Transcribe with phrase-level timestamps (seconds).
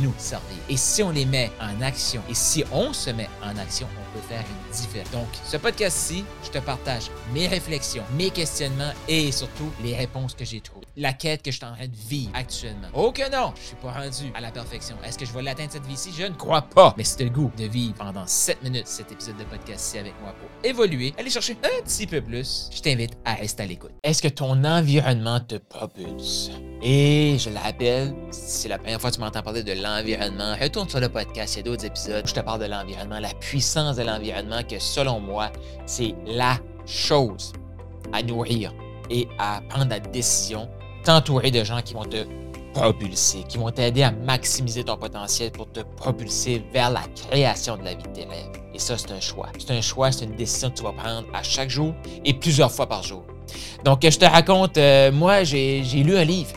[0.00, 0.56] nous servir.
[0.68, 4.18] Et si on les met en action, et si on se met en action, on
[4.18, 5.10] peut faire une différence.
[5.10, 10.44] Donc, ce podcast-ci, je te partage mes réflexions, mes questionnements et surtout les réponses que
[10.44, 10.86] j'ai trouvées.
[10.96, 12.88] La quête que je suis en train de vivre actuellement.
[12.94, 14.96] Oh que non, je suis pas rendu à la perfection.
[15.04, 16.10] Est-ce que je vais l'atteindre cette vie-ci?
[16.16, 16.94] Je ne crois pas.
[16.96, 20.32] Mais c'est le goût de vivre pendant 7 minutes cet épisode de podcast-ci avec moi
[20.32, 22.68] pour évoluer, aller chercher un petit peu plus.
[22.72, 23.92] Je t'invite à rester à l'écoute.
[24.02, 26.50] Est-ce que ton environnement te propulse?
[26.82, 30.88] Et je le rappelle, c'est la première fois que tu m'entends parler de l'environnement, retourne
[30.88, 33.34] sur le podcast, il y a d'autres épisodes où je te parle de l'environnement, la
[33.34, 35.50] puissance de l'environnement, que selon moi,
[35.84, 37.52] c'est la chose
[38.14, 38.72] à nourrir
[39.10, 40.70] et à prendre la décision,
[41.04, 42.24] t'entourer de gens qui vont te
[42.72, 47.84] propulser, qui vont t'aider à maximiser ton potentiel pour te propulser vers la création de
[47.84, 48.52] la vie de tes rêves.
[48.72, 49.48] Et ça, c'est un choix.
[49.58, 51.92] C'est un choix, c'est une décision que tu vas prendre à chaque jour
[52.24, 53.24] et plusieurs fois par jour.
[53.84, 56.52] Donc, je te raconte, euh, moi, j'ai lu un livre.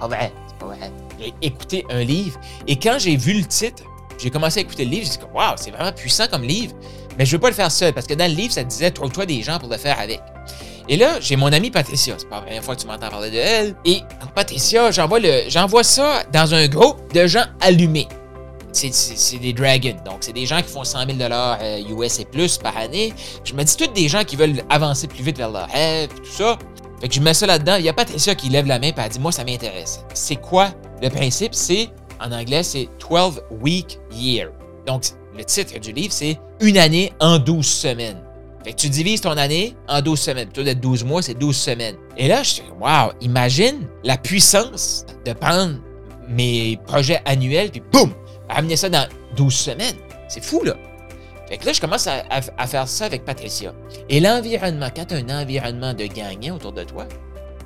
[0.00, 0.92] Pas vrai, c'est pas vrai.
[1.18, 3.82] J'ai écouté un livre et quand j'ai vu le titre,
[4.18, 6.74] j'ai commencé à écouter le livre, j'ai dit Waouh, c'est vraiment puissant comme livre.
[7.18, 9.26] Mais je veux pas le faire seul parce que dans le livre, ça disait Trouve-toi
[9.26, 10.20] des gens pour le faire avec.
[10.88, 12.14] Et là, j'ai mon amie Patricia.
[12.16, 13.74] C'est pas la première fois que tu m'entends parler de elle.
[13.84, 14.00] Et
[14.34, 18.08] Patricia, j'envoie, le, j'envoie ça dans un groupe de gens allumés.
[18.72, 19.96] C'est, des dragons.
[20.04, 23.14] Donc, c'est des gens qui font 100 000 US et plus par année.
[23.42, 26.30] Je me dis, tous des gens qui veulent avancer plus vite vers leur rêve, tout
[26.30, 26.58] ça.
[27.00, 27.76] Fait que je mets ça là-dedans.
[27.76, 30.04] Il y a Patricia qui lève la main et elle dit Moi, ça m'intéresse.
[30.14, 30.70] C'est quoi
[31.02, 31.54] le principe?
[31.54, 31.88] C'est,
[32.20, 34.48] en anglais, c'est 12 Week Year.
[34.86, 35.04] Donc,
[35.36, 38.22] le titre du livre, c'est Une année en 12 semaines.
[38.64, 40.46] Fait que tu divises ton année en 12 semaines.
[40.46, 41.96] Plutôt d'être 12 mois, c'est 12 semaines.
[42.16, 45.76] Et là, je suis Wow, imagine la puissance de prendre
[46.28, 48.12] mes projets annuels puis boum,
[48.48, 49.06] amener ça dans
[49.36, 49.94] 12 semaines.
[50.28, 50.74] C'est fou, là.
[51.48, 53.72] Fait que là, je commence à, faire ça avec Patricia.
[54.08, 57.06] Et l'environnement, quand tu as un environnement de gagnant autour de toi,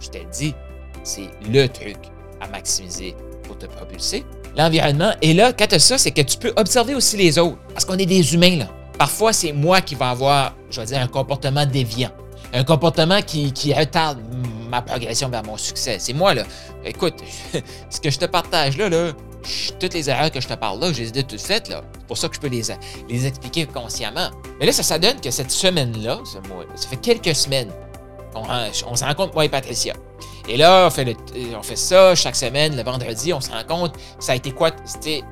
[0.01, 0.55] je te dis,
[1.03, 1.97] c'est le truc
[2.41, 3.15] à maximiser
[3.45, 4.25] pour te propulser.
[4.57, 5.13] L'environnement.
[5.23, 7.59] Et là, quand tu as ça, c'est que tu peux observer aussi les autres.
[7.73, 8.69] Parce qu'on est des humains, là.
[8.99, 12.11] Parfois, c'est moi qui vais avoir, je vais dire, un comportement déviant.
[12.53, 14.19] Un comportement qui, qui retarde
[14.69, 15.97] ma progression vers mon succès.
[15.99, 16.43] C'est moi, là.
[16.85, 17.15] Écoute,
[17.91, 19.13] ce que je te partage là, là,
[19.79, 21.69] toutes les erreurs que je te parle là, je les ai toutes faites.
[21.69, 21.83] là.
[21.99, 22.63] C'est pour ça que je peux les,
[23.09, 24.31] les expliquer consciemment.
[24.59, 26.21] Mais là, ça, ça donne que cette semaine-là,
[26.75, 27.71] ça fait quelques semaines
[28.35, 28.43] qu'on
[28.87, 29.95] on se rencontre, moi et Patricia.
[30.49, 31.17] Et là, on fait,
[31.57, 34.71] on fait ça chaque semaine, le vendredi, on se rend compte, ça a été quoi?
[34.85, 35.23] C'était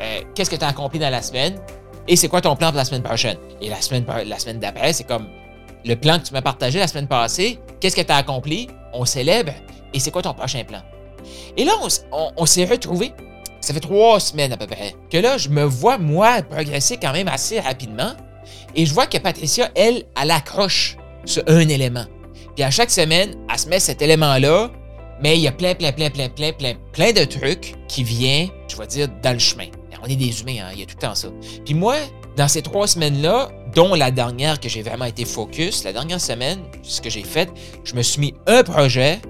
[0.00, 1.60] euh, qu'est-ce que tu as accompli dans la semaine?
[2.08, 3.38] Et c'est quoi ton plan pour la semaine prochaine?
[3.60, 5.28] Et la semaine, la semaine d'après, c'est comme
[5.84, 8.68] le plan que tu m'as partagé la semaine passée, qu'est-ce que tu as accompli?
[8.92, 9.52] On célèbre
[9.92, 10.80] et c'est quoi ton prochain plan?
[11.56, 11.72] Et là,
[12.36, 13.12] on s'est retrouvés
[13.64, 17.12] ça fait trois semaines à peu près, que là, je me vois, moi, progresser quand
[17.12, 18.12] même assez rapidement.
[18.74, 22.04] Et je vois que Patricia, elle, elle accroche sur un élément.
[22.54, 24.70] Puis à chaque semaine, elle se met cet élément-là,
[25.22, 28.48] mais il y a plein, plein, plein, plein, plein, plein, plein de trucs qui viennent,
[28.68, 29.66] je vais dire, dans le chemin.
[30.02, 31.28] On est des humains, hein, il y a tout le temps ça.
[31.64, 31.96] Puis moi,
[32.36, 36.60] dans ces trois semaines-là, dont la dernière que j'ai vraiment été focus, la dernière semaine,
[36.82, 37.50] ce que j'ai fait,
[37.84, 39.20] je me suis mis un projet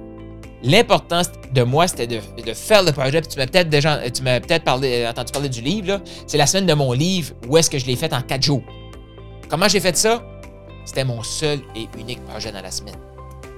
[0.65, 2.21] L'importance de moi, c'était de,
[2.55, 3.21] faire le projet.
[3.21, 6.01] tu m'as peut-être déjà, tu m'as peut-être parlé, entendu parler du livre.
[6.27, 8.63] C'est la semaine de mon livre où est-ce que je l'ai fait en quatre jours.
[9.51, 10.23] Comment j'ai fait ça?
[10.87, 12.97] C'était mon seul et unique projet dans la semaine.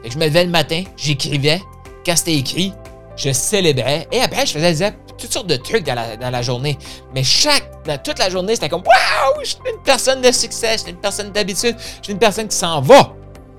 [0.04, 1.62] je me levais le matin, j'écrivais.
[2.04, 2.72] Quand c'était écrit,
[3.16, 4.08] je célébrais.
[4.10, 6.76] Et après, je faisais toutes sortes de trucs dans la, journée.
[7.14, 10.72] Mais chaque, dans toute la journée, c'était comme Waouh, je suis une personne de succès,
[10.72, 13.15] je suis une personne d'habitude, je suis une personne qui s'en va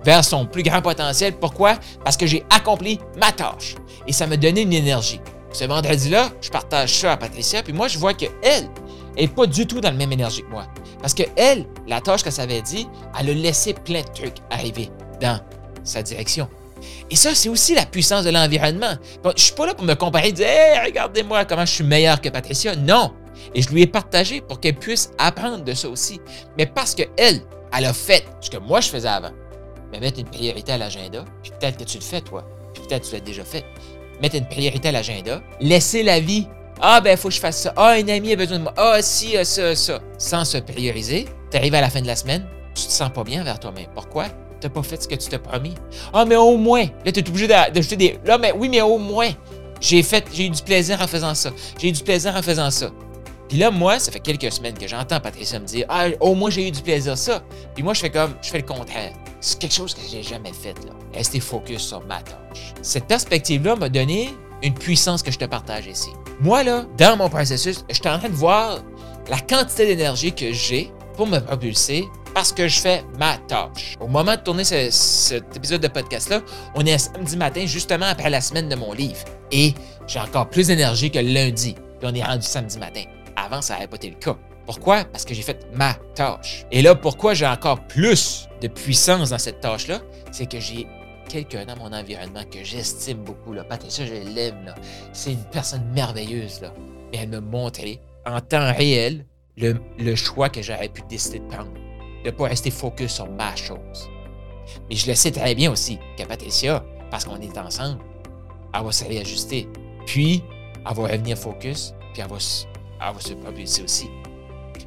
[0.07, 1.33] vers son plus grand potentiel.
[1.33, 1.75] Pourquoi?
[2.05, 3.75] Parce que j'ai accompli ma tâche.
[4.07, 5.19] Et ça me donnait une énergie.
[5.51, 8.31] Ce vendredi-là, je partage ça à Patricia, puis moi, je vois qu'elle
[9.17, 10.65] n'est pas du tout dans la même énergie que moi.
[11.01, 12.87] Parce que elle, la tâche que ça avait dit,
[13.19, 14.89] elle a laissé plein de trucs arriver
[15.19, 15.41] dans
[15.83, 16.47] sa direction.
[17.11, 18.95] Et ça, c'est aussi la puissance de l'environnement.
[19.25, 21.83] Je ne suis pas là pour me comparer et dire Hey, regardez-moi comment je suis
[21.83, 22.77] meilleur que Patricia.
[22.77, 23.11] Non.
[23.53, 26.21] Et je lui ai partagé pour qu'elle puisse apprendre de ça aussi.
[26.57, 27.41] Mais parce qu'elle,
[27.73, 29.31] elle a fait ce que moi je faisais avant
[29.91, 32.43] mais mettre une priorité à l'agenda, puis peut-être que tu le fais, toi,
[32.73, 33.65] puis peut-être que tu l'as déjà fait.
[34.21, 36.47] Mettre une priorité à l'agenda, laisser la vie.
[36.81, 37.73] Ah, ben, faut que je fasse ça.
[37.75, 38.73] Ah, un ami a besoin de moi.
[38.77, 39.99] Ah, si, ça, ça.
[40.17, 42.45] Sans se prioriser, tu arrives à la fin de la semaine,
[42.75, 43.87] tu te sens pas bien vers toi-même.
[43.93, 44.25] Pourquoi?
[44.59, 45.75] Tu n'as pas fait ce que tu t'es promis.
[46.13, 46.85] Ah, mais au moins.
[47.05, 48.19] Là, tu es obligé d'ajouter des.
[48.25, 49.29] Là, mais oui, mais au moins.
[49.79, 51.51] J'ai fait, j'ai eu du plaisir en faisant ça.
[51.79, 52.89] J'ai eu du plaisir en faisant ça.
[53.49, 56.49] Puis là, moi, ça fait quelques semaines que j'entends Patricia me dire Ah, au moins
[56.49, 57.41] j'ai eu du plaisir ça.
[57.73, 59.13] Puis moi, je fais comme, je fais le contraire.
[59.39, 60.91] C'est quelque chose que j'ai jamais fait, là.
[61.13, 62.73] Rester focus sur ma tâche.
[62.81, 64.33] Cette perspective-là m'a donné
[64.63, 66.09] une puissance que je te partage ici.
[66.39, 68.79] Moi, là, dans mon processus, je suis en train de voir
[69.29, 73.95] la quantité d'énergie que j'ai pour me propulser parce que je fais ma tâche.
[73.99, 76.41] Au moment de tourner cet épisode de podcast-là,
[76.75, 79.17] on est samedi matin, justement après la semaine de mon livre.
[79.51, 79.73] Et
[80.05, 81.73] j'ai encore plus d'énergie que lundi.
[81.73, 83.03] Puis on est rendu samedi matin.
[83.37, 84.35] Avant, ça n'avait pas été le cas.
[84.65, 85.05] Pourquoi?
[85.05, 86.65] Parce que j'ai fait ma tâche.
[86.71, 90.01] Et là, pourquoi j'ai encore plus de puissance dans cette tâche-là?
[90.31, 90.87] C'est que j'ai
[91.29, 93.53] quelqu'un dans mon environnement que j'estime beaucoup.
[93.69, 94.73] Patricia, je l'aime.
[95.13, 96.61] C'est une personne merveilleuse.
[96.61, 96.73] Là.
[97.13, 99.25] Et elle me montrait en temps réel
[99.55, 101.71] le, le choix que j'aurais pu décider de prendre.
[102.23, 104.09] De ne pas rester focus sur ma chose.
[104.89, 108.01] Mais je le sais très bien aussi que Patricia, parce qu'on est ensemble,
[108.73, 109.67] elle va se réajuster.
[110.05, 110.43] Puis,
[110.89, 112.37] elle va revenir focus, puis elle va,
[113.01, 114.09] elle va se propulser aussi.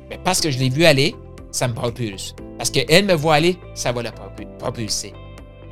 [0.09, 1.15] Mais parce que je l'ai vu aller,
[1.51, 2.35] ça me propulse.
[2.59, 4.13] Parce qu'elle me voit aller, ça va la
[4.59, 5.13] propulser.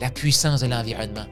[0.00, 1.26] La puissance de l'environnement.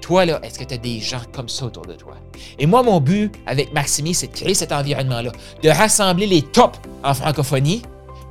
[0.00, 2.14] Toi, là, est-ce que tu as des gens comme ça autour de toi?
[2.58, 5.32] Et moi, mon but avec Maximi, c'est de créer cet environnement-là,
[5.62, 7.82] de rassembler les tops en francophonie